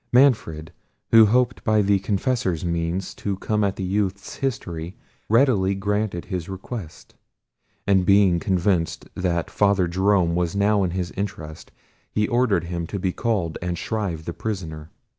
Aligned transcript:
Manfred, 0.11 0.73
who 1.11 1.27
hoped 1.27 1.63
by 1.63 1.83
the 1.83 1.99
confessor's 1.99 2.65
means 2.65 3.13
to 3.13 3.35
come 3.37 3.63
at 3.63 3.75
the 3.75 3.83
youth's 3.83 4.37
history, 4.37 4.97
readily 5.29 5.75
granted 5.75 6.25
his 6.25 6.49
request; 6.49 7.13
and 7.85 8.03
being 8.03 8.39
convinced 8.39 9.07
that 9.13 9.51
Father 9.51 9.87
Jerome 9.87 10.33
was 10.33 10.55
now 10.55 10.81
in 10.83 10.89
his 10.89 11.11
interest, 11.11 11.71
he 12.11 12.27
ordered 12.27 12.63
him 12.63 12.87
to 12.87 12.97
be 12.97 13.11
called 13.11 13.59
and 13.61 13.77
shrive 13.77 14.25
the 14.25 14.33
prisoner. 14.33 14.89